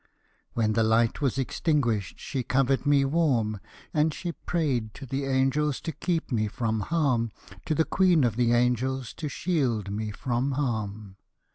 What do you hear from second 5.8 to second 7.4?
To keep me from harm